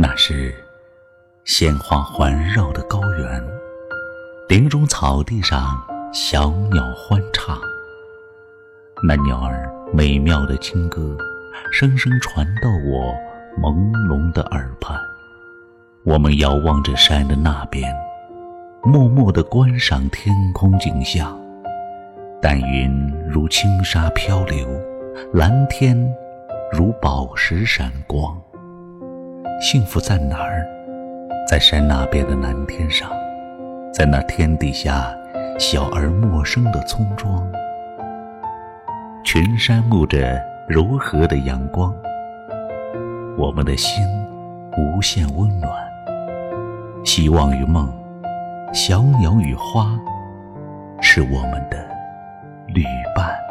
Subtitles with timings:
[0.00, 0.54] 那是
[1.44, 3.44] 鲜花环绕的高原，
[4.48, 5.76] 林中草地上
[6.12, 7.58] 小鸟欢唱。
[9.02, 11.18] 那鸟儿美妙的清歌，
[11.72, 13.12] 声声传到我
[13.60, 14.96] 朦胧的耳畔。
[16.04, 17.92] 我们遥望着山的那边，
[18.84, 21.36] 默默地观赏天空景象。
[22.40, 24.64] 淡云如轻纱飘流，
[25.32, 25.98] 蓝天
[26.70, 28.40] 如宝石闪光。
[29.60, 30.64] 幸福在哪儿？
[31.48, 33.10] 在山那边的蓝天上，
[33.92, 35.12] 在那天底下
[35.58, 37.44] 小而陌生的村庄。
[39.24, 41.92] 群山沐着柔和的阳光，
[43.36, 44.06] 我们的心
[44.76, 45.72] 无限温暖。
[47.04, 47.92] 希望与梦，
[48.72, 49.98] 小鸟与花，
[51.00, 51.84] 是我们的
[52.68, 53.47] 旅伴。